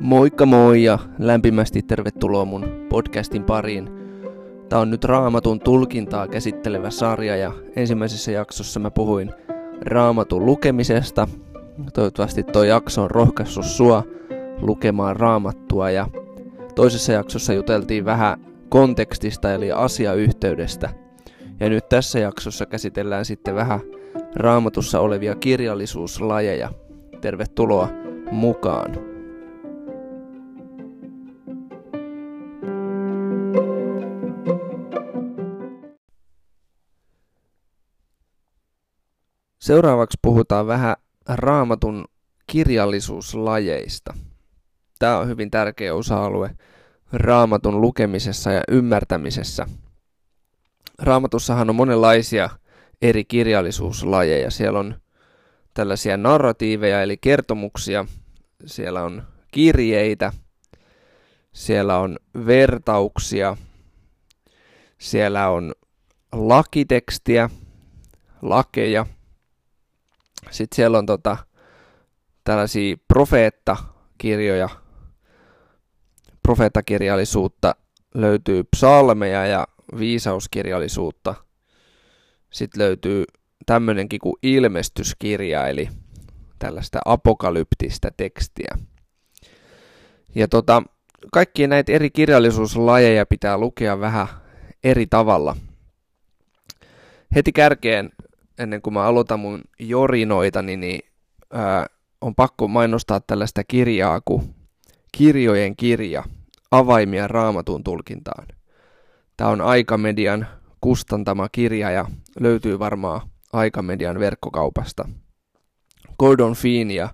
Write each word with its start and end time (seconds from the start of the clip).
Moikka 0.00 0.46
moi 0.46 0.84
ja 0.84 0.98
lämpimästi 1.18 1.82
tervetuloa 1.82 2.44
mun 2.44 2.86
podcastin 2.88 3.44
pariin. 3.44 3.90
Tämä 4.68 4.82
on 4.82 4.90
nyt 4.90 5.04
raamatun 5.04 5.60
tulkintaa 5.60 6.28
käsittelevä 6.28 6.90
sarja 6.90 7.36
ja 7.36 7.52
ensimmäisessä 7.76 8.32
jaksossa 8.32 8.80
mä 8.80 8.90
puhuin 8.90 9.30
raamatun 9.80 10.46
lukemisesta. 10.46 11.28
Toivottavasti 11.94 12.42
tuo 12.42 12.62
jakso 12.62 13.02
on 13.02 13.10
rohkaissut 13.10 13.64
sua 13.64 14.04
lukemaan 14.60 15.16
raamattua 15.16 15.90
ja 15.90 16.06
toisessa 16.74 17.12
jaksossa 17.12 17.52
juteltiin 17.52 18.04
vähän 18.04 18.40
kontekstista 18.68 19.54
eli 19.54 19.72
asiayhteydestä. 19.72 21.07
Ja 21.60 21.68
nyt 21.68 21.88
tässä 21.88 22.18
jaksossa 22.18 22.66
käsitellään 22.66 23.24
sitten 23.24 23.54
vähän 23.54 23.80
raamatussa 24.36 25.00
olevia 25.00 25.34
kirjallisuuslajeja. 25.34 26.72
Tervetuloa 27.20 27.88
mukaan! 28.30 29.18
Seuraavaksi 39.58 40.18
puhutaan 40.22 40.66
vähän 40.66 40.96
raamatun 41.28 42.04
kirjallisuuslajeista. 42.46 44.14
Tämä 44.98 45.18
on 45.18 45.28
hyvin 45.28 45.50
tärkeä 45.50 45.94
osa-alue 45.94 46.50
raamatun 47.12 47.80
lukemisessa 47.80 48.52
ja 48.52 48.62
ymmärtämisessä. 48.68 49.66
Raamatussahan 50.98 51.70
on 51.70 51.76
monenlaisia 51.76 52.50
eri 53.02 53.24
kirjallisuuslajeja. 53.24 54.50
Siellä 54.50 54.78
on 54.78 54.94
tällaisia 55.74 56.16
narratiiveja 56.16 57.02
eli 57.02 57.16
kertomuksia, 57.16 58.06
siellä 58.66 59.02
on 59.02 59.22
kirjeitä, 59.50 60.32
siellä 61.52 61.98
on 61.98 62.18
vertauksia, 62.46 63.56
siellä 64.98 65.48
on 65.48 65.74
lakitekstiä, 66.32 67.50
lakeja– 68.42 69.06
sitten 70.50 70.76
siellä 70.76 70.98
on 70.98 71.06
tota, 71.06 71.36
tällaisia 72.44 72.96
profeettakirjoja, 73.08 74.68
profeettakirjallisuutta, 76.42 77.74
löytyy 78.14 78.64
psalmeja 78.64 79.46
ja 79.46 79.66
viisauskirjallisuutta. 79.98 81.34
Sitten 82.50 82.82
löytyy 82.82 83.24
tämmöinenkin 83.66 84.20
kuin 84.20 84.34
ilmestyskirja, 84.42 85.66
eli 85.66 85.88
tällaista 86.58 86.98
apokalyptista 87.04 88.10
tekstiä. 88.16 88.78
Ja 90.34 90.48
tota, 90.48 90.82
kaikkia 91.32 91.68
näitä 91.68 91.92
eri 91.92 92.10
kirjallisuuslajeja 92.10 93.26
pitää 93.26 93.58
lukea 93.58 94.00
vähän 94.00 94.26
eri 94.84 95.06
tavalla. 95.06 95.56
Heti 97.34 97.52
kärkeen 97.52 98.10
ennen 98.58 98.82
kuin 98.82 98.94
mä 98.94 99.04
aloitan 99.04 99.40
mun 99.40 99.60
jorinoitani, 99.78 100.76
niin 100.76 101.00
ää, 101.52 101.86
on 102.20 102.34
pakko 102.34 102.68
mainostaa 102.68 103.20
tällaista 103.20 103.64
kirjaa 103.64 104.20
kuin 104.24 104.54
Kirjojen 105.12 105.76
kirja, 105.76 106.24
avaimia 106.70 107.28
raamatun 107.28 107.84
tulkintaan. 107.84 108.46
Tämä 109.38 109.50
on 109.50 109.60
Aikamedian 109.60 110.46
kustantama 110.80 111.48
kirja 111.48 111.90
ja 111.90 112.06
löytyy 112.40 112.78
varmaan 112.78 113.20
Aikamedian 113.52 114.18
verkkokaupasta. 114.18 115.08
Gordon 116.18 116.54
Feen 116.54 116.90
ja 116.90 117.08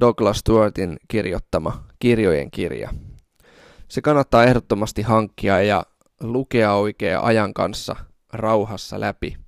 Douglas 0.00 0.38
Stewartin 0.38 0.96
kirjoittama 1.08 1.84
Kirjojen 1.98 2.50
kirja. 2.50 2.90
Se 3.88 4.00
kannattaa 4.00 4.44
ehdottomasti 4.44 5.02
hankkia 5.02 5.62
ja 5.62 5.84
lukea 6.20 6.72
oikea 6.72 7.20
ajan 7.20 7.54
kanssa 7.54 7.96
rauhassa 8.32 9.00
läpi– 9.00 9.36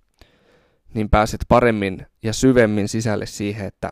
niin 0.95 1.11
pääset 1.11 1.41
paremmin 1.49 2.07
ja 2.23 2.33
syvemmin 2.33 2.89
sisälle 2.89 3.27
siihen, 3.27 3.67
että 3.67 3.91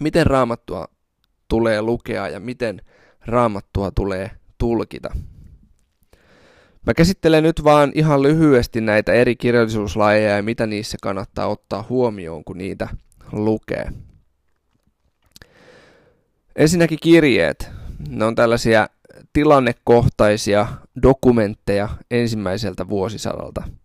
miten 0.00 0.26
raamattua 0.26 0.88
tulee 1.48 1.82
lukea 1.82 2.28
ja 2.28 2.40
miten 2.40 2.82
raamattua 3.26 3.90
tulee 3.90 4.30
tulkita. 4.58 5.10
Mä 6.86 6.94
käsittelen 6.94 7.42
nyt 7.42 7.64
vaan 7.64 7.92
ihan 7.94 8.22
lyhyesti 8.22 8.80
näitä 8.80 9.12
eri 9.12 9.36
kirjallisuuslajeja 9.36 10.36
ja 10.36 10.42
mitä 10.42 10.66
niissä 10.66 10.98
kannattaa 11.02 11.46
ottaa 11.46 11.86
huomioon, 11.88 12.44
kun 12.44 12.58
niitä 12.58 12.88
lukee. 13.32 13.88
Ensinnäkin 16.56 16.98
kirjeet. 17.02 17.70
Ne 18.08 18.24
on 18.24 18.34
tällaisia 18.34 18.88
tilannekohtaisia 19.32 20.66
dokumentteja 21.02 21.88
ensimmäiseltä 22.10 22.88
vuosisadalta– 22.88 23.62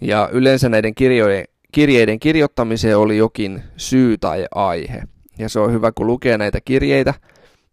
ja 0.00 0.28
yleensä 0.32 0.68
näiden 0.68 0.94
kirjojen, 0.94 1.44
kirjeiden 1.72 2.20
kirjoittamiseen 2.20 2.98
oli 2.98 3.16
jokin 3.16 3.62
syy 3.76 4.18
tai 4.18 4.46
aihe. 4.54 5.02
Ja 5.38 5.48
se 5.48 5.60
on 5.60 5.72
hyvä, 5.72 5.92
kun 5.92 6.06
lukee 6.06 6.38
näitä 6.38 6.60
kirjeitä, 6.64 7.14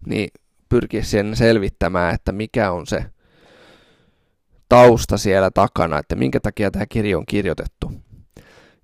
niin 0.06 0.30
pyrkiä 0.70 1.04
sen 1.04 1.36
selvittämään, 1.36 2.16
että 2.16 2.32
mikä 2.32 2.72
on 2.72 2.88
se 2.88 3.06
tausta 4.72 5.18
siellä 5.18 5.52
takana, 5.52 6.00
että 6.00 6.16
minkä 6.16 6.40
takia 6.40 6.72
tämä 6.72 6.86
kirja 6.86 7.18
on 7.18 7.26
kirjoitettu. 7.26 7.92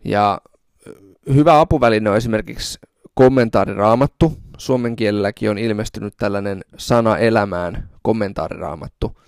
Ja 0.05 0.41
hyvä 1.33 1.59
apuväline 1.59 2.09
on 2.09 2.17
esimerkiksi 2.17 2.79
kommentaariraamattu. 3.13 4.37
Suomen 4.57 4.95
kielelläkin 4.95 5.49
on 5.49 5.57
ilmestynyt 5.57 6.13
tällainen 6.17 6.63
sana 6.77 7.17
elämään 7.17 7.89
kommentaariraamattu, 8.01 9.19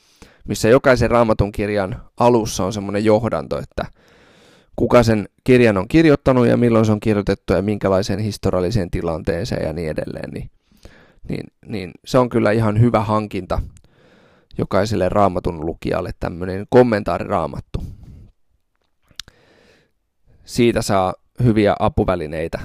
missä 0.48 0.70
jokaisen 0.70 1.12
raamatun 1.12 1.52
kirjan 1.52 2.02
alussa 2.18 2.66
on 2.66 2.74
semmoinen 2.74 3.06
johdanto, 3.06 3.58
että 3.60 3.86
kuka 4.76 5.04
sen 5.04 5.30
kirjan 5.44 5.78
on 5.78 5.88
kirjoittanut 5.88 6.48
ja 6.48 6.58
milloin 6.58 6.86
se 6.86 6.92
on 6.92 7.00
kirjoitettu 7.00 7.54
ja 7.54 7.62
minkälaiseen 7.62 8.20
historialliseen 8.20 8.92
tilanteeseen 8.92 9.68
ja 9.68 9.74
niin 9.74 9.90
edelleen, 9.90 10.30
niin, 10.32 10.50
niin, 11.30 11.44
niin 11.66 11.92
se 12.06 12.18
on 12.18 12.30
kyllä 12.30 12.52
ihan 12.52 12.80
hyvä 12.80 13.00
hankinta 13.00 13.62
jokaiselle 14.60 15.10
raamatun 15.10 15.66
lukijalle 15.66 16.12
tämmöinen 16.20 16.66
kommentaariraamattu. 16.70 17.84
Siitä 20.46 20.82
saa 20.82 21.14
hyviä 21.44 21.76
apuvälineitä. 21.80 22.60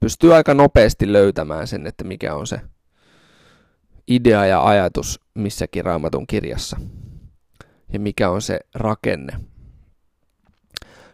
Pystyy 0.00 0.34
aika 0.34 0.54
nopeasti 0.54 1.12
löytämään 1.12 1.66
sen, 1.66 1.86
että 1.86 2.04
mikä 2.04 2.34
on 2.34 2.46
se 2.46 2.60
idea 4.08 4.46
ja 4.46 4.64
ajatus 4.64 5.20
missäkin 5.34 5.84
raamatun 5.84 6.26
kirjassa 6.26 6.80
ja 7.92 8.00
mikä 8.00 8.30
on 8.30 8.42
se 8.42 8.60
rakenne. 8.74 9.32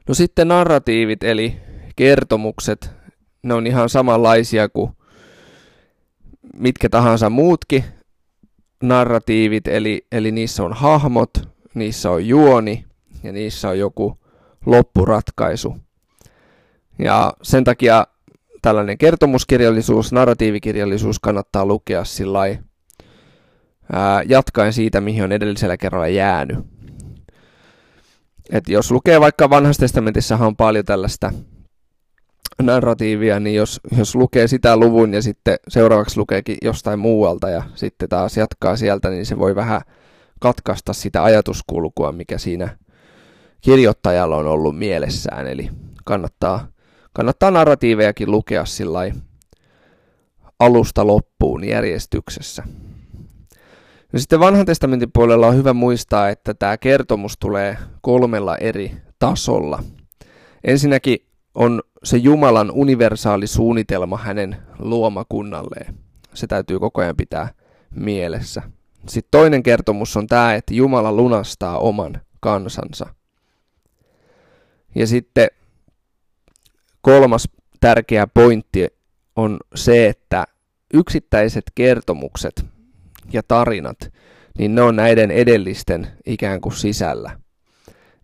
No 0.09 0.15
sitten 0.15 0.49
narratiivit 0.49 1.23
eli 1.23 1.57
kertomukset, 1.97 2.91
ne 3.43 3.55
on 3.55 3.67
ihan 3.67 3.89
samanlaisia 3.89 4.69
kuin 4.69 4.91
mitkä 6.57 6.89
tahansa 6.89 7.31
muutkin 7.31 7.85
narratiivit, 8.89 9.69
eli, 9.69 10.07
eli 10.13 10.33
niissä 10.33 10.65
on 10.65 10.73
hahmot, 10.73 11.31
niissä 11.75 12.11
on 12.11 12.29
juoni 12.29 12.85
ja 13.23 13.33
niissä 13.33 13.69
on 13.69 13.79
joku 13.79 14.19
loppuratkaisu. 14.67 15.77
Ja 16.99 17.33
sen 17.43 17.65
takia 17.65 18.07
tällainen 18.63 18.99
kertomuskirjallisuus, 18.99 20.13
narratiivikirjallisuus 20.13 21.19
kannattaa 21.21 21.67
lukea 21.67 22.05
sillä 22.05 22.41
jatkaen 24.27 24.73
siitä, 24.73 25.01
mihin 25.01 25.25
on 25.25 25.33
edellisellä 25.33 25.77
kerralla 25.77 26.09
jäänyt. 26.09 26.59
Et 28.51 28.69
jos 28.69 28.91
lukee 28.91 29.21
vaikka 29.21 29.51
vanhassa 29.51 29.81
testamentissahan 29.81 30.47
on 30.47 30.57
paljon 30.57 30.85
tällaista 30.85 31.33
narratiivia, 32.63 33.41
niin 33.41 33.57
jos, 33.57 33.81
jos 33.99 34.15
lukee 34.15 34.49
sitä 34.49 34.77
luvun 34.77 35.15
ja 35.15 35.23
sitten 35.23 35.57
seuraavaksi 35.69 36.19
lukeekin 36.19 36.57
jostain 36.63 36.99
muualta 36.99 37.51
ja 37.51 37.63
sitten 37.75 38.09
taas 38.09 38.37
jatkaa 38.37 38.77
sieltä, 38.77 39.11
niin 39.11 39.27
se 39.27 39.39
voi 39.39 39.55
vähän 39.55 39.81
katkaista 40.41 40.93
sitä 40.93 41.25
ajatuskulkua, 41.25 42.13
mikä 42.13 42.39
siinä 42.39 42.79
kirjoittajalla 43.61 44.37
on 44.37 44.47
ollut 44.47 44.79
mielessään. 44.79 45.47
Eli 45.47 45.71
kannattaa, 46.05 46.69
kannattaa 47.13 47.51
narratiivejakin 47.51 48.31
lukea 48.31 48.65
sillä 48.65 49.01
alusta 50.59 51.07
loppuun 51.07 51.65
järjestyksessä. 51.65 52.63
No 54.13 54.19
sitten 54.19 54.41
vanhan 54.41 54.67
testamentin 54.67 55.13
puolella 55.13 55.47
on 55.47 55.57
hyvä 55.57 55.73
muistaa, 55.73 56.29
että 56.29 56.55
tämä 56.55 56.77
kertomus 56.77 57.37
tulee 57.41 57.79
kolmella 58.01 58.57
eri 58.57 58.97
tasolla. 59.19 59.83
Ensinnäkin 60.65 61.19
on 61.55 61.83
se 62.05 62.17
Jumalan 62.17 62.71
universaali 62.71 63.47
suunnitelma 63.47 64.17
hänen 64.17 64.57
luomakunnalleen. 64.79 65.95
Se 66.35 66.47
täytyy 66.47 66.79
koko 66.79 67.01
ajan 67.01 67.17
pitää 67.17 67.49
mielessä. 67.91 68.63
Sitten 69.09 69.31
toinen 69.31 69.63
kertomus 69.63 70.17
on 70.17 70.27
tämä, 70.27 70.55
että 70.55 70.75
Jumala 70.75 71.13
lunastaa 71.13 71.79
oman 71.79 72.21
kansansa. 72.41 73.07
Ja 74.95 75.07
sitten 75.07 75.49
kolmas 77.01 77.49
tärkeä 77.81 78.27
pointti 78.27 78.89
on 79.37 79.59
se, 79.75 80.07
että 80.09 80.45
yksittäiset 80.95 81.65
kertomukset 81.75 82.65
ja 83.33 83.43
tarinat, 83.49 84.13
niin 84.59 84.75
ne 84.75 84.83
on 84.83 84.97
näiden 84.97 85.31
edellisten 85.31 86.07
ikään 86.27 86.61
kuin 86.61 86.73
sisällä. 86.73 87.44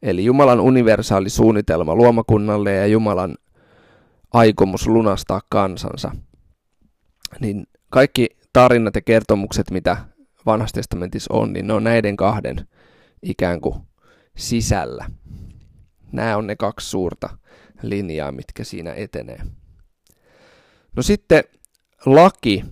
Eli 0.02 0.24
Jumalan 0.24 0.60
universaali 0.60 1.30
suunnitelma 1.30 1.94
luomakunnalle 1.94 2.74
ja 2.74 2.86
Jumalan 2.86 3.36
aikomus 4.32 4.86
lunastaa 4.86 5.40
kansansa. 5.50 6.10
Niin 7.40 7.66
kaikki 7.90 8.28
tarinat 8.52 8.94
ja 8.94 9.00
kertomukset, 9.00 9.70
mitä 9.70 9.96
vanhassa 10.46 10.74
testamentissa 10.74 11.34
on, 11.34 11.52
niin 11.52 11.66
ne 11.66 11.72
on 11.72 11.84
näiden 11.84 12.16
kahden 12.16 12.68
ikään 13.22 13.60
kuin 13.60 13.74
sisällä. 14.36 15.10
Nämä 16.12 16.36
on 16.36 16.46
ne 16.46 16.56
kaksi 16.56 16.90
suurta 16.90 17.28
linjaa, 17.82 18.32
mitkä 18.32 18.64
siinä 18.64 18.92
etenee. 18.92 19.40
No 20.96 21.02
sitten 21.02 21.44
laki. 22.06 22.64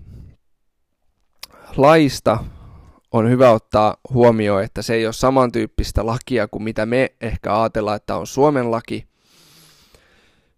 Laista 1.76 2.44
on 3.12 3.31
hyvä 3.31 3.50
ottaa 3.50 3.96
huomioon, 4.10 4.62
että 4.62 4.82
se 4.82 4.94
ei 4.94 5.06
ole 5.06 5.12
samantyyppistä 5.12 6.06
lakia 6.06 6.49
kuin 6.49 6.62
mitä 6.62 6.87
me 6.87 7.12
ehkä 7.20 7.60
ajatellaan, 7.60 7.96
että 7.96 8.16
on 8.16 8.26
Suomen 8.26 8.70
laki. 8.70 9.08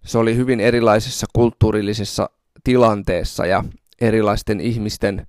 Se 0.04 0.18
oli 0.18 0.36
hyvin 0.36 0.60
erilaisessa 0.60 1.26
kulttuurillisessa 1.32 2.30
tilanteessa 2.64 3.46
ja 3.46 3.64
erilaisten 4.00 4.60
ihmisten 4.60 5.26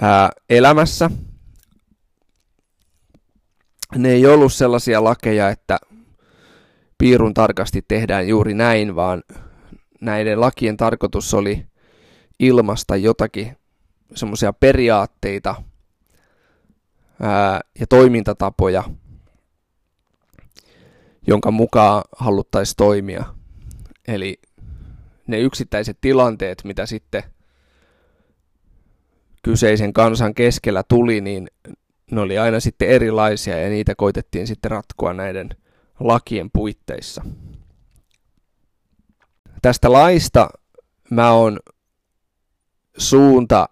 ää, 0.00 0.30
elämässä. 0.50 1.10
Ne 3.96 4.10
ei 4.10 4.26
ollut 4.26 4.52
sellaisia 4.52 5.04
lakeja, 5.04 5.50
että 5.50 5.78
piirun 6.98 7.34
tarkasti 7.34 7.84
tehdään 7.88 8.28
juuri 8.28 8.54
näin, 8.54 8.96
vaan 8.96 9.22
näiden 10.00 10.40
lakien 10.40 10.76
tarkoitus 10.76 11.34
oli 11.34 11.66
ilmasta 12.38 12.96
jotakin 12.96 13.56
semmoisia 14.14 14.52
periaatteita 14.52 15.54
ää, 17.22 17.60
ja 17.80 17.86
toimintatapoja, 17.86 18.84
jonka 21.26 21.50
mukaan 21.50 22.02
haluttaisiin 22.16 22.76
toimia. 22.76 23.24
Eli 24.08 24.40
ne 25.26 25.38
yksittäiset 25.38 25.98
tilanteet, 26.00 26.64
mitä 26.64 26.86
sitten 26.86 27.22
kyseisen 29.42 29.92
kansan 29.92 30.34
keskellä 30.34 30.82
tuli, 30.88 31.20
niin 31.20 31.48
ne 32.10 32.20
oli 32.20 32.38
aina 32.38 32.60
sitten 32.60 32.88
erilaisia 32.88 33.58
ja 33.60 33.68
niitä 33.68 33.94
koitettiin 33.94 34.46
sitten 34.46 34.70
ratkoa 34.70 35.12
näiden 35.12 35.48
lakien 36.00 36.50
puitteissa. 36.52 37.24
Tästä 39.62 39.92
laista 39.92 40.48
mä 41.10 41.32
oon 41.32 41.60
Suunta 42.98 43.68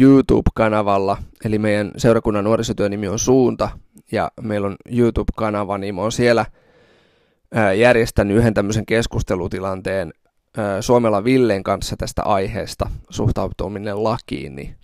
YouTube-kanavalla, 0.00 1.16
eli 1.44 1.58
meidän 1.58 1.90
seurakunnan 1.96 2.44
nuorisotyön 2.44 2.90
nimi 2.90 3.08
on 3.08 3.18
Suunta, 3.18 3.68
ja 4.12 4.30
meillä 4.40 4.66
on 4.66 4.76
YouTube-kanava, 4.90 5.78
niin 5.78 5.94
mä 5.94 6.00
oon 6.00 6.12
siellä 6.12 6.46
järjestänyt 7.78 8.36
yhden 8.36 8.54
tämmöisen 8.54 8.86
keskustelutilanteen 8.86 10.12
Suomella 10.80 11.24
Villen 11.24 11.62
kanssa 11.62 11.96
tästä 11.96 12.22
aiheesta 12.22 12.90
suhtautuminen 13.10 14.04
lakiin, 14.04 14.56
niin 14.56 14.76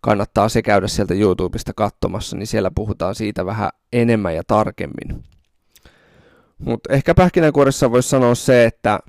kannattaa 0.00 0.48
se 0.48 0.62
käydä 0.62 0.88
sieltä 0.88 1.14
YouTubesta 1.14 1.72
katsomassa, 1.76 2.36
niin 2.36 2.46
siellä 2.46 2.70
puhutaan 2.74 3.14
siitä 3.14 3.46
vähän 3.46 3.70
enemmän 3.92 4.34
ja 4.34 4.42
tarkemmin. 4.46 5.24
Mutta 6.58 6.92
ehkä 6.92 7.14
pähkinänkuoressa 7.14 7.90
voisi 7.90 8.08
sanoa 8.08 8.34
se, 8.34 8.64
että 8.64 9.00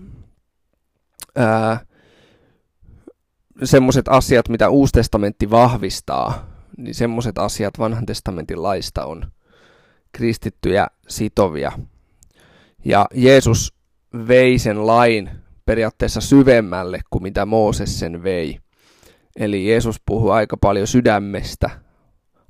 semmoiset 3.63 4.07
asiat, 4.07 4.49
mitä 4.49 4.69
Uusi 4.69 4.91
testamentti 4.91 5.49
vahvistaa, 5.49 6.49
niin 6.77 6.95
semmoiset 6.95 7.37
asiat 7.37 7.79
vanhan 7.79 8.05
testamentin 8.05 8.63
laista 8.63 9.05
on 9.05 9.31
kristittyjä 10.11 10.87
sitovia. 11.07 11.71
Ja 12.85 13.05
Jeesus 13.13 13.73
vei 14.27 14.59
sen 14.59 14.87
lain 14.87 15.29
periaatteessa 15.65 16.21
syvemmälle 16.21 16.99
kuin 17.09 17.23
mitä 17.23 17.45
Mooses 17.45 17.99
sen 17.99 18.23
vei. 18.23 18.59
Eli 19.35 19.69
Jeesus 19.69 20.01
puhuu 20.05 20.29
aika 20.29 20.57
paljon 20.57 20.87
sydämestä, 20.87 21.69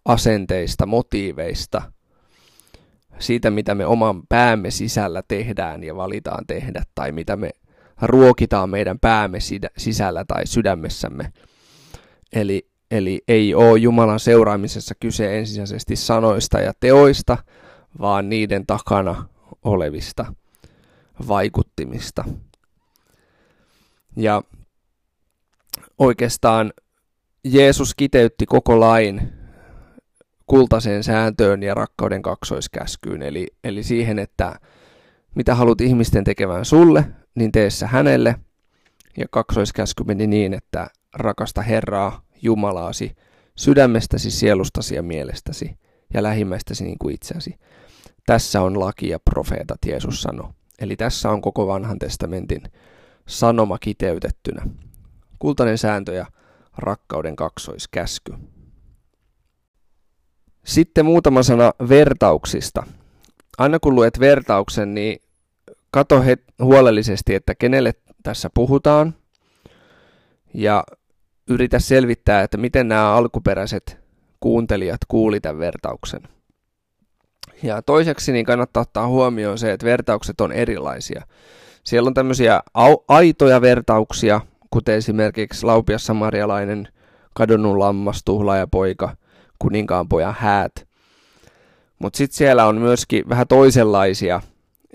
asenteista, 0.06 0.86
motiiveista, 0.86 1.82
siitä 3.20 3.50
mitä 3.50 3.76
me 3.76 3.86
oman 3.86 4.28
päämme 4.28 4.72
sisällä 4.72 5.24
tehdään 5.28 5.84
ja 5.84 5.96
valitaan 5.96 6.48
tehdä, 6.48 6.84
tai 6.96 7.12
mitä 7.12 7.36
me 7.36 7.50
ruokitaan 8.08 8.70
meidän 8.70 9.00
päämme 9.00 9.38
sisällä 9.78 10.26
tai 10.26 10.48
sydämessämme. 10.48 11.34
Eli, 12.34 12.68
eli 12.92 13.22
ei 13.28 13.56
ole 13.56 13.80
Jumalan 13.80 14.20
seuraamisessa 14.20 14.96
kyse 15.00 15.40
ensisijaisesti 15.40 15.96
sanoista 15.96 16.60
ja 16.60 16.74
teoista, 16.80 17.38
vaan 18.00 18.30
niiden 18.30 18.66
takana 18.66 19.30
olevista 19.64 20.34
vaikuttimista. 21.28 22.24
Ja 24.16 24.44
oikeastaan 25.98 26.74
Jeesus 27.44 27.96
kiteytti 27.96 28.46
koko 28.46 28.80
lain 28.80 29.34
kultaiseen 30.46 31.04
sääntöön 31.04 31.64
ja 31.64 31.74
rakkauden 31.74 32.22
kaksoiskäskyyn, 32.22 33.22
eli, 33.22 33.48
eli 33.64 33.84
siihen, 33.84 34.20
että 34.20 34.60
mitä 35.36 35.56
haluat 35.56 35.82
ihmisten 35.82 36.24
tekevän 36.24 36.66
sulle, 36.66 37.06
niin 37.36 37.52
tee 37.52 37.70
se 37.70 37.86
hänelle. 37.86 38.36
Ja 39.18 39.26
kaksoiskäsky 39.32 40.04
meni 40.04 40.28
niin, 40.28 40.54
että 40.54 40.88
rakasta 41.14 41.62
Herraa, 41.62 42.22
Jumalaasi, 42.42 43.16
sydämestäsi, 43.56 44.32
sielustasi 44.32 44.96
ja 44.96 45.04
mielestäsi 45.04 45.78
ja 46.14 46.24
lähimmäistäsi 46.24 46.84
niin 46.84 46.98
kuin 47.00 47.16
itseäsi. 47.16 47.60
Tässä 48.26 48.62
on 48.62 48.80
laki 48.80 49.10
ja 49.10 49.20
profeetat, 49.20 49.80
Jeesus 49.86 50.22
sanoi. 50.22 50.50
Eli 50.80 50.96
tässä 50.96 51.30
on 51.30 51.42
koko 51.42 51.68
vanhan 51.68 52.00
testamentin 52.00 52.62
sanoma 53.28 53.78
kiteytettynä. 53.78 54.66
Kultainen 55.40 55.78
sääntö 55.78 56.14
ja 56.14 56.26
rakkauden 56.78 57.36
kaksoiskäsky. 57.36 58.34
Sitten 60.66 61.06
muutama 61.06 61.44
sana 61.44 61.74
vertauksista. 61.90 62.84
Aina 63.58 63.80
kun 63.80 63.96
luet 63.96 64.20
vertauksen, 64.20 64.94
niin 64.94 65.20
kato 65.94 66.22
he, 66.22 66.38
huolellisesti, 66.62 67.36
että 67.36 67.56
kenelle 67.56 67.94
tässä 68.24 68.50
puhutaan. 68.54 69.16
Ja 70.54 70.84
yritä 71.50 71.80
selvittää, 71.80 72.42
että 72.42 72.58
miten 72.58 72.88
nämä 72.88 73.16
alkuperäiset 73.16 74.00
kuuntelijat 74.40 75.02
kuuli 75.08 75.40
tämän 75.40 75.60
vertauksen. 75.60 76.22
Ja 77.64 77.82
toiseksi 77.82 78.32
niin 78.32 78.46
kannattaa 78.46 78.82
ottaa 78.82 79.08
huomioon 79.08 79.58
se, 79.58 79.72
että 79.72 79.86
vertaukset 79.86 80.42
on 80.42 80.52
erilaisia. 80.52 81.26
Siellä 81.84 82.08
on 82.08 82.14
tämmöisiä 82.14 82.60
aitoja 83.08 83.62
vertauksia, 83.62 84.42
kuten 84.70 84.96
esimerkiksi 84.96 85.66
Laupias 85.66 86.06
Samarialainen, 86.06 86.88
kadonnut 87.34 87.78
lammas, 87.78 88.22
tuhlaaja 88.26 88.68
poika, 88.68 89.16
kuninkaan 89.60 90.10
pojan 90.10 90.36
häät. 90.40 90.88
Mutta 92.00 92.18
sitten 92.18 92.38
siellä 92.38 92.66
on 92.66 92.78
myöskin 92.78 93.30
vähän 93.30 93.48
toisenlaisia, 93.48 94.42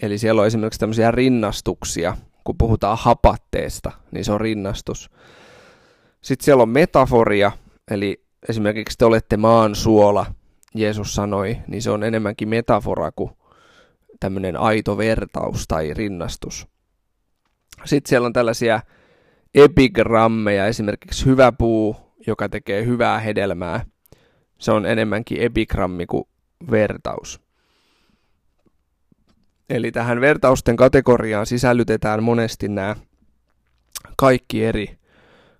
eli 0.02 0.18
siellä 0.18 0.40
on 0.40 0.46
esimerkiksi 0.46 0.80
tämmöisiä 0.80 1.10
rinnastuksia, 1.10 2.16
kun 2.44 2.58
puhutaan 2.58 2.98
hapatteesta, 3.00 3.92
niin 4.10 4.24
se 4.24 4.32
on 4.32 4.40
rinnastus. 4.40 5.10
Sitten 6.20 6.44
siellä 6.44 6.62
on 6.62 6.68
metaforia, 6.68 7.52
eli 7.90 8.24
esimerkiksi 8.48 8.98
te 8.98 9.04
olette 9.04 9.36
maan 9.36 9.74
suola, 9.74 10.26
Jeesus 10.74 11.14
sanoi, 11.14 11.58
niin 11.66 11.82
se 11.82 11.90
on 11.90 12.02
enemmänkin 12.02 12.48
metafora 12.48 13.12
kuin 13.12 13.30
tämmöinen 14.20 14.56
aito 14.56 14.98
vertaus 14.98 15.64
tai 15.68 15.94
rinnastus. 15.94 16.66
Sitten 17.84 18.08
siellä 18.08 18.26
on 18.26 18.32
tällaisia 18.32 18.80
epigrammeja, 19.54 20.66
esimerkiksi 20.66 21.26
hyvä 21.26 21.52
puu, 21.52 21.96
joka 22.26 22.48
tekee 22.48 22.84
hyvää 22.84 23.18
hedelmää. 23.18 23.84
Se 24.58 24.72
on 24.72 24.86
enemmänkin 24.86 25.40
epigrammi 25.40 26.06
kuin 26.06 26.24
vertaus. 26.70 27.47
Eli 29.70 29.92
tähän 29.92 30.20
vertausten 30.20 30.76
kategoriaan 30.76 31.46
sisällytetään 31.46 32.22
monesti 32.22 32.68
nämä 32.68 32.96
kaikki 34.16 34.64
eri 34.64 34.98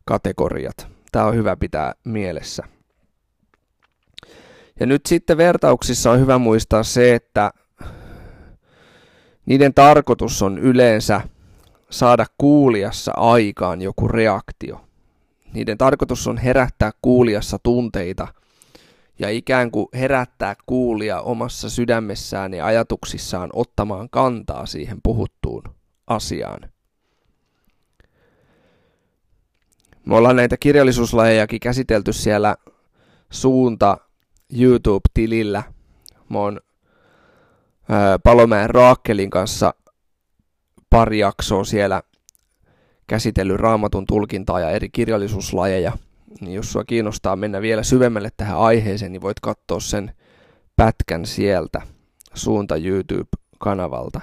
kategoriat. 0.04 0.88
Tämä 1.12 1.24
on 1.24 1.34
hyvä 1.34 1.56
pitää 1.56 1.94
mielessä. 2.04 2.62
Ja 4.80 4.86
nyt 4.86 5.06
sitten 5.06 5.36
vertauksissa 5.36 6.10
on 6.10 6.20
hyvä 6.20 6.38
muistaa 6.38 6.82
se, 6.82 7.14
että 7.14 7.50
niiden 9.46 9.74
tarkoitus 9.74 10.42
on 10.42 10.58
yleensä 10.58 11.20
saada 11.90 12.26
kuulijassa 12.38 13.12
aikaan 13.16 13.82
joku 13.82 14.08
reaktio. 14.08 14.84
Niiden 15.52 15.78
tarkoitus 15.78 16.26
on 16.26 16.38
herättää 16.38 16.90
kuulijassa 17.02 17.58
tunteita 17.62 18.28
ja 19.18 19.30
ikään 19.30 19.70
kuin 19.70 19.88
herättää 19.94 20.56
kuulia 20.66 21.20
omassa 21.20 21.70
sydämessään 21.70 22.54
ja 22.54 22.66
ajatuksissaan 22.66 23.50
ottamaan 23.52 24.10
kantaa 24.10 24.66
siihen 24.66 24.98
puhuttuun 25.02 25.62
asiaan. 26.06 26.60
Me 30.06 30.16
ollaan 30.16 30.36
näitä 30.36 30.56
kirjallisuuslajejakin 30.56 31.60
käsitelty 31.60 32.12
siellä 32.12 32.56
suunta 33.30 33.98
YouTube-tilillä. 34.58 35.62
Mä 36.28 36.38
oon 36.38 36.60
Palomäen 38.24 38.70
Raakkelin 38.70 39.30
kanssa 39.30 39.74
pari 40.90 41.18
jaksoa 41.18 41.64
siellä 41.64 42.02
käsitellyt 43.06 43.56
raamatun 43.56 44.06
tulkintaa 44.06 44.60
ja 44.60 44.70
eri 44.70 44.88
kirjallisuuslajeja. 44.88 45.92
Niin 46.40 46.54
jos 46.54 46.72
sua 46.72 46.84
kiinnostaa 46.84 47.36
mennä 47.36 47.62
vielä 47.62 47.82
syvemmälle 47.82 48.28
tähän 48.36 48.58
aiheeseen, 48.58 49.12
niin 49.12 49.22
voit 49.22 49.40
katsoa 49.40 49.80
sen 49.80 50.12
pätkän 50.76 51.26
sieltä 51.26 51.82
suunta 52.34 52.76
YouTube-kanavalta. 52.76 54.20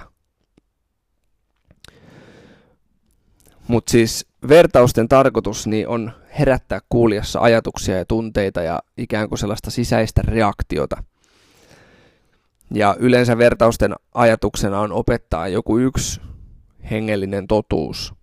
Mutta 3.68 3.90
siis 3.90 4.26
vertausten 4.48 5.08
tarkoitus 5.08 5.66
niin 5.66 5.88
on 5.88 6.12
herättää 6.38 6.80
kuulijassa 6.88 7.40
ajatuksia 7.40 7.96
ja 7.96 8.04
tunteita 8.04 8.62
ja 8.62 8.82
ikään 8.96 9.28
kuin 9.28 9.38
sellaista 9.38 9.70
sisäistä 9.70 10.22
reaktiota. 10.24 11.02
Ja 12.74 12.96
yleensä 12.98 13.38
vertausten 13.38 13.94
ajatuksena 14.14 14.80
on 14.80 14.92
opettaa 14.92 15.48
joku 15.48 15.78
yksi 15.78 16.20
hengellinen 16.90 17.46
totuus. 17.46 18.14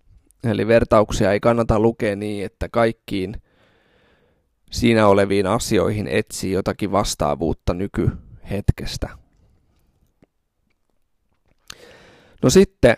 Eli 0.44 0.66
vertauksia 0.66 1.32
ei 1.32 1.40
kannata 1.40 1.78
lukea 1.78 2.16
niin, 2.16 2.44
että 2.44 2.68
kaikkiin 2.68 3.42
siinä 4.74 5.06
oleviin 5.06 5.46
asioihin 5.46 6.08
etsii 6.08 6.52
jotakin 6.52 6.92
vastaavuutta 6.92 7.74
nykyhetkestä. 7.74 9.08
No 12.42 12.50
sitten 12.50 12.96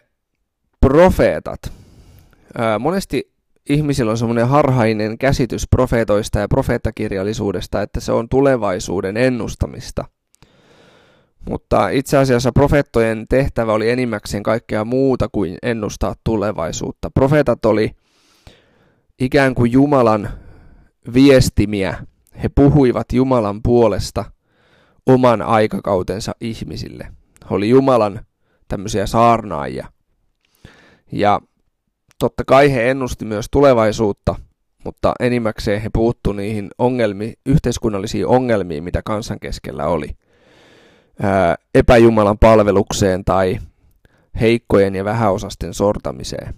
profeetat. 0.81 1.73
Monesti 2.81 3.33
ihmisillä 3.69 4.11
on 4.11 4.19
semmoinen 4.19 4.49
harhainen 4.49 5.19
käsitys 5.19 5.69
profeetoista 5.71 6.39
ja 6.39 6.49
profeettakirjallisuudesta, 6.49 7.83
että 7.83 8.01
se 8.01 8.13
on 8.13 8.29
tulevaisuuden 8.29 9.17
ennustamista. 9.17 10.05
Mutta 11.49 11.89
itse 11.89 12.17
asiassa 12.17 12.53
profeettojen 12.53 13.27
tehtävä 13.29 13.73
oli 13.73 13.91
enimmäkseen 13.91 14.43
kaikkea 14.43 14.85
muuta 14.85 15.29
kuin 15.33 15.59
ennustaa 15.63 16.15
tulevaisuutta. 16.25 17.11
Profeetat 17.11 17.65
oli 17.65 17.91
ikään 19.19 19.55
kuin 19.55 19.73
Jumalan 19.73 20.29
viestimiä. 21.15 21.99
He 22.43 22.49
puhuivat 22.49 23.13
Jumalan 23.13 23.63
puolesta 23.63 24.25
oman 25.07 25.43
aikakautensa 25.43 26.33
ihmisille. 26.41 27.05
He 27.51 27.55
oli 27.55 27.69
Jumalan 27.69 28.21
tämmöisiä 28.69 29.07
saarnaajia. 29.07 29.87
Ja 31.13 31.41
totta 32.19 32.45
kai 32.47 32.73
he 32.73 32.91
ennusti 32.91 33.25
myös 33.25 33.47
tulevaisuutta, 33.51 34.35
mutta 34.85 35.15
enimmäkseen 35.21 35.83
he 35.83 35.91
puuttu 35.93 36.33
niihin 36.33 36.71
ongelmi, 36.79 37.35
yhteiskunnallisiin 37.47 38.27
ongelmiin, 38.27 38.85
mitä 38.85 39.03
kansan 39.05 39.41
keskellä 39.41 39.87
oli. 39.87 40.09
Ää, 41.23 41.57
epäjumalan 41.75 42.39
palvelukseen 42.39 43.25
tai 43.25 43.59
heikkojen 44.41 44.95
ja 44.95 45.05
vähäosasten 45.05 45.75
sortamiseen. 45.75 46.55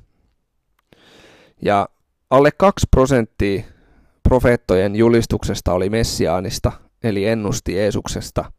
Ja 1.62 1.88
alle 2.30 2.50
2 2.50 2.86
prosenttia 2.90 3.62
profeettojen 4.28 4.96
julistuksesta 4.96 5.72
oli 5.72 5.90
messiaanista, 5.90 6.72
eli 7.02 7.26
ennusti 7.26 7.74
Jeesuksesta. 7.74 8.52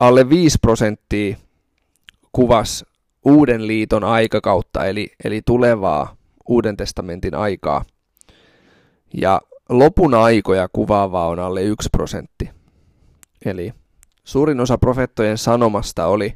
Alle 0.00 0.28
5 0.28 0.58
prosenttia 0.62 1.36
kuvas 2.32 2.84
uuden 3.24 3.66
liiton 3.66 4.04
aikakautta, 4.04 4.86
eli, 4.86 5.08
eli 5.24 5.42
tulevaa 5.46 6.16
Uuden 6.48 6.76
testamentin 6.76 7.34
aikaa. 7.34 7.84
Ja 9.14 9.40
lopun 9.68 10.14
aikoja 10.14 10.68
kuvaavaa 10.72 11.26
on 11.26 11.38
alle 11.38 11.62
1 11.62 11.88
prosentti. 11.92 12.50
Eli 13.44 13.72
suurin 14.24 14.60
osa 14.60 14.78
profeettojen 14.78 15.38
sanomasta 15.38 16.06
oli 16.06 16.34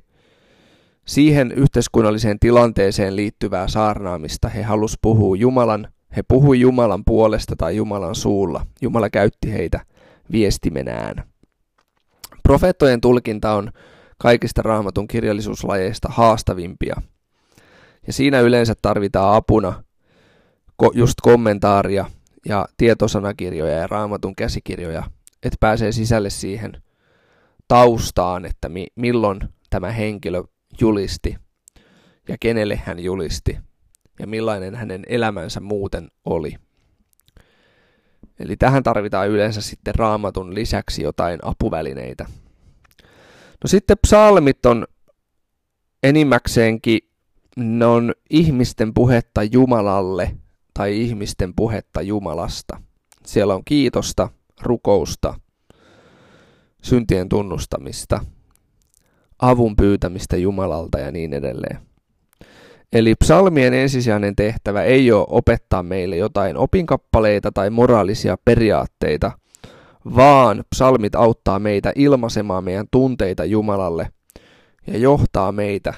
siihen 1.06 1.52
yhteiskunnalliseen 1.52 2.38
tilanteeseen 2.38 3.16
liittyvää 3.16 3.68
saarnaamista. 3.68 4.48
He 4.48 4.62
halus 4.62 4.98
puhua 5.02 5.36
Jumalan, 5.36 5.88
he 6.16 6.22
puhui 6.28 6.60
Jumalan 6.60 7.04
puolesta 7.04 7.56
tai 7.58 7.76
Jumalan 7.76 8.14
suulla. 8.14 8.66
Jumala 8.82 9.10
käytti 9.10 9.52
heitä 9.52 9.80
viestimenään. 10.32 11.24
Profeettojen 12.42 13.00
tulkinta 13.00 13.54
on 13.54 13.72
kaikista 14.18 14.62
raamatun 14.62 15.08
kirjallisuuslajeista 15.08 16.08
haastavimpia. 16.08 17.02
Ja 18.06 18.12
siinä 18.12 18.40
yleensä 18.40 18.74
tarvitaan 18.82 19.34
apuna 19.34 19.84
just 20.92 21.14
kommentaaria 21.22 22.06
ja 22.46 22.66
tietosanakirjoja 22.76 23.78
ja 23.78 23.86
raamatun 23.86 24.36
käsikirjoja, 24.36 25.02
että 25.42 25.56
pääsee 25.60 25.92
sisälle 25.92 26.30
siihen 26.30 26.82
taustaan, 27.68 28.44
että 28.44 28.68
mi- 28.68 28.92
milloin 28.96 29.40
tämä 29.70 29.92
henkilö 29.92 30.42
julisti 30.80 31.36
ja 32.28 32.36
kenelle 32.40 32.80
hän 32.84 32.98
julisti 32.98 33.58
ja 34.18 34.26
millainen 34.26 34.74
hänen 34.74 35.02
elämänsä 35.08 35.60
muuten 35.60 36.10
oli. 36.24 36.54
Eli 38.38 38.56
tähän 38.56 38.82
tarvitaan 38.82 39.28
yleensä 39.28 39.60
sitten 39.60 39.94
raamatun 39.94 40.54
lisäksi 40.54 41.02
jotain 41.02 41.38
apuvälineitä. 41.42 42.26
No 43.64 43.68
sitten 43.68 43.96
psalmit 44.06 44.66
on 44.66 44.86
enimmäkseenkin, 46.02 46.98
ne 47.56 47.86
on 47.86 48.14
ihmisten 48.30 48.94
puhetta 48.94 49.42
Jumalalle 49.42 50.36
tai 50.74 51.00
ihmisten 51.00 51.54
puhetta 51.54 52.02
Jumalasta. 52.02 52.80
Siellä 53.26 53.54
on 53.54 53.64
kiitosta, 53.64 54.28
rukousta, 54.62 55.34
syntien 56.82 57.28
tunnustamista, 57.28 58.20
avun 59.38 59.76
pyytämistä 59.76 60.36
Jumalalta 60.36 60.98
ja 60.98 61.12
niin 61.12 61.34
edelleen. 61.34 61.93
Eli 62.94 63.14
psalmien 63.14 63.74
ensisijainen 63.74 64.36
tehtävä 64.36 64.82
ei 64.82 65.12
ole 65.12 65.26
opettaa 65.28 65.82
meille 65.82 66.16
jotain 66.16 66.56
opinkappaleita 66.56 67.52
tai 67.52 67.70
moraalisia 67.70 68.36
periaatteita– 68.44 69.32
vaan 70.16 70.64
psalmit 70.74 71.14
auttaa 71.14 71.58
meitä 71.58 71.92
ilmaisemaan 71.94 72.64
meidän 72.64 72.86
tunteita 72.90 73.44
Jumalalle 73.44 74.10
ja 74.86 74.98
johtaa 74.98 75.52
meitä 75.52 75.94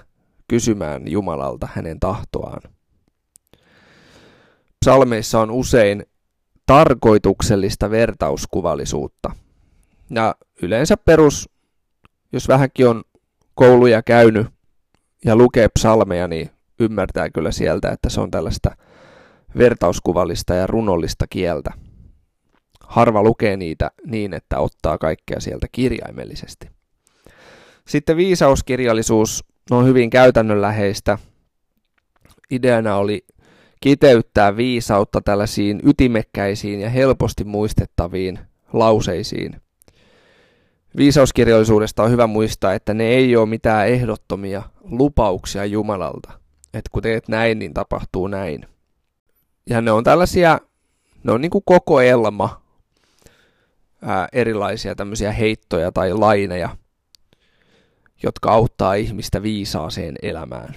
kysymään 0.48 1.08
Jumalalta 1.08 1.68
hänen 1.74 2.00
tahtoaan. 2.00 2.62
Psalmeissa 4.84 5.40
on 5.40 5.50
usein 5.50 6.06
tarkoituksellista 6.66 7.90
vertauskuvallisuutta. 7.90 9.30
Ja 10.10 10.34
yleensä 10.62 10.96
perus, 10.96 11.48
jos 12.32 12.48
vähänkin 12.48 12.88
on 12.88 13.04
kouluja 13.54 14.02
käynyt 14.02 14.46
ja 15.24 15.36
lukee 15.36 15.68
psalmeja, 15.68 16.28
niin 16.28 16.50
ymmärtää 16.80 17.30
kyllä 17.30 17.52
sieltä, 17.52 17.90
että 17.90 18.08
se 18.08 18.20
on 18.20 18.30
tällaista 18.30 18.76
vertauskuvallista 19.58 20.54
ja 20.54 20.66
runollista 20.66 21.26
kieltä 21.30 21.70
harva 22.86 23.22
lukee 23.22 23.56
niitä 23.56 23.90
niin, 24.06 24.34
että 24.34 24.58
ottaa 24.58 24.98
kaikkea 24.98 25.40
sieltä 25.40 25.66
kirjaimellisesti. 25.72 26.68
Sitten 27.88 28.16
viisauskirjallisuus 28.16 29.44
on 29.70 29.86
hyvin 29.86 30.10
käytännönläheistä. 30.10 31.18
Ideana 32.50 32.96
oli 32.96 33.24
kiteyttää 33.80 34.56
viisautta 34.56 35.20
tällaisiin 35.20 35.80
ytimekkäisiin 35.84 36.80
ja 36.80 36.90
helposti 36.90 37.44
muistettaviin 37.44 38.38
lauseisiin. 38.72 39.60
Viisauskirjallisuudesta 40.96 42.02
on 42.02 42.10
hyvä 42.10 42.26
muistaa, 42.26 42.74
että 42.74 42.94
ne 42.94 43.04
ei 43.04 43.36
ole 43.36 43.48
mitään 43.48 43.88
ehdottomia 43.88 44.62
lupauksia 44.84 45.64
Jumalalta. 45.64 46.45
Että 46.76 46.90
kun 46.92 47.02
teet 47.02 47.28
näin, 47.28 47.58
niin 47.58 47.74
tapahtuu 47.74 48.26
näin. 48.26 48.66
Ja 49.70 49.80
ne 49.80 49.90
on 49.92 50.04
tällaisia, 50.04 50.60
ne 51.24 51.32
on 51.32 51.40
niin 51.40 51.50
kuin 51.50 51.64
kokoelma 51.64 52.62
ää, 54.02 54.28
erilaisia 54.32 54.94
tämmöisiä 54.94 55.32
heittoja 55.32 55.92
tai 55.92 56.14
laineja, 56.14 56.76
jotka 58.22 58.50
auttaa 58.50 58.94
ihmistä 58.94 59.42
viisaaseen 59.42 60.14
elämään. 60.22 60.74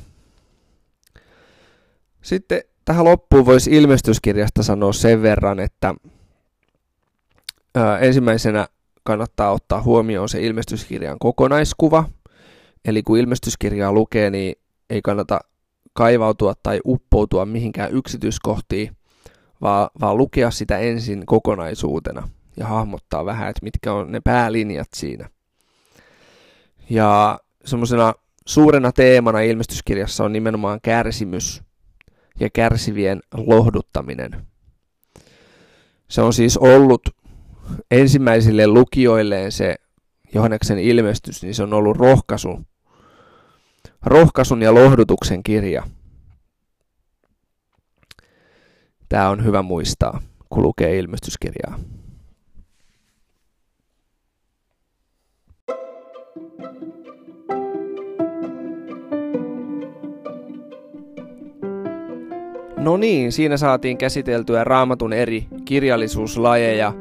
Sitten 2.22 2.62
tähän 2.86 3.06
loppuun 3.06 3.46
voisi 3.46 3.72
ilmestyskirjasta 3.72 4.64
sanoa 4.64 4.94
sen 4.94 5.22
verran, 5.22 5.60
että 5.60 5.96
ää, 7.76 8.00
ensimmäisenä 8.00 8.68
kannattaa 9.04 9.52
ottaa 9.52 9.82
huomioon 9.82 10.30
se 10.30 10.42
ilmestyskirjan 10.42 11.20
kokonaiskuva. 11.20 12.10
Eli 12.86 13.04
kun 13.04 13.18
ilmestyskirjaa 13.18 13.92
lukee, 13.92 14.30
niin 14.30 14.56
ei 14.90 15.02
kannata 15.02 15.40
kaivautua 16.00 16.54
tai 16.64 16.80
uppoutua 16.86 17.46
mihinkään 17.46 17.92
yksityiskohtiin, 17.92 18.96
vaan, 19.62 19.90
vaan 20.02 20.18
lukea 20.18 20.52
sitä 20.52 20.78
ensin 20.78 21.26
kokonaisuutena 21.26 22.30
ja 22.58 22.68
hahmottaa 22.68 23.26
vähän, 23.26 23.50
että 23.50 23.64
mitkä 23.64 23.94
on 23.94 24.12
ne 24.12 24.20
päälinjat 24.20 24.88
siinä. 24.96 25.30
Ja 26.90 27.40
semmoisena 27.66 28.14
suurena 28.46 28.92
teemana 28.92 29.40
ilmestyskirjassa 29.40 30.24
on 30.24 30.34
nimenomaan 30.34 30.80
kärsimys 30.82 31.64
ja 32.40 32.50
kärsivien 32.50 33.20
lohduttaminen. 33.34 34.46
Se 36.08 36.22
on 36.22 36.34
siis 36.34 36.58
ollut 36.58 37.02
ensimmäisille 37.92 38.68
lukijoilleen 38.68 39.52
se 39.52 39.76
Johanneksen 40.34 40.80
ilmestys, 40.80 41.44
niin 41.44 41.56
se 41.56 41.64
on 41.64 41.74
ollut 41.74 41.98
rohkaisu, 41.98 42.60
rohkaisun 44.06 44.62
ja 44.62 44.74
lohdutuksen 44.74 45.44
kirja. 45.44 45.84
Tämä 49.10 49.30
on 49.30 49.46
hyvä 49.46 49.62
muistaa, 49.62 50.22
kun 50.50 50.64
lukee 50.64 50.98
ilmestyskirjaa. 50.98 51.80
No 62.78 62.98
niin, 62.98 63.32
siinä 63.32 63.58
saatiin 63.58 63.98
käsiteltyä 63.98 64.64
raamatun 64.64 65.14
eri 65.14 65.48
kirjallisuuslajeja 65.66 66.94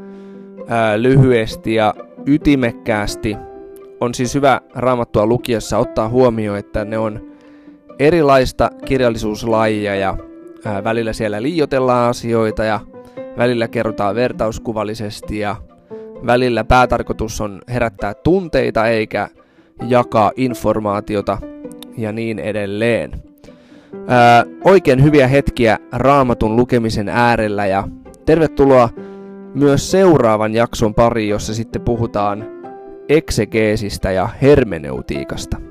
ää, 0.68 1.02
lyhyesti 1.02 1.74
ja 1.74 1.94
ytimekkäästi. 2.26 3.36
On 4.00 4.14
siis 4.14 4.34
hyvä 4.34 4.60
raamattua 4.74 5.26
lukiessa 5.26 5.78
ottaa 5.78 6.08
huomioon, 6.08 6.58
että 6.58 6.84
ne 6.84 6.98
on 6.98 7.32
erilaista 7.98 8.70
kirjallisuuslajia 8.84 9.94
ja 9.94 10.16
välillä 10.84 11.12
siellä 11.12 11.42
liiotellaan 11.42 12.10
asioita 12.10 12.64
ja 12.64 12.80
välillä 13.36 13.68
kerrotaan 13.68 14.14
vertauskuvallisesti 14.14 15.38
ja 15.38 15.56
välillä 16.26 16.64
päätarkoitus 16.64 17.40
on 17.40 17.62
herättää 17.68 18.14
tunteita 18.14 18.86
eikä 18.86 19.28
jakaa 19.88 20.32
informaatiota 20.36 21.38
ja 21.96 22.12
niin 22.12 22.38
edelleen. 22.38 23.12
Ää, 24.06 24.44
oikein 24.64 25.02
hyviä 25.02 25.26
hetkiä 25.28 25.78
raamatun 25.92 26.56
lukemisen 26.56 27.08
äärellä 27.08 27.66
ja 27.66 27.88
tervetuloa 28.26 28.88
myös 29.54 29.90
seuraavan 29.90 30.54
jakson 30.54 30.94
pariin, 30.94 31.30
jossa 31.30 31.54
sitten 31.54 31.82
puhutaan 31.82 32.57
eksegeesistä 33.08 34.10
ja 34.10 34.28
hermeneutiikasta. 34.42 35.67